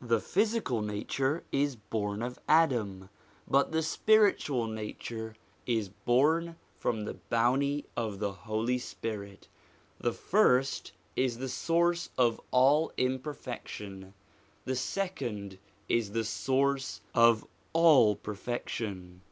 [0.00, 3.08] The physical nature is born of Adam,
[3.48, 5.34] but the spiritual nature
[5.66, 9.48] is born from the bounty of the Holy Spirit;
[9.98, 14.14] the first is the source of all imperfection,
[14.64, 19.22] the second is the source of all perfection.